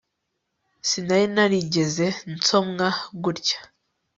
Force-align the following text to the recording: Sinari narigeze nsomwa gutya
Sinari 0.89 1.27
narigeze 1.35 2.05
nsomwa 2.33 2.87
gutya 3.23 3.57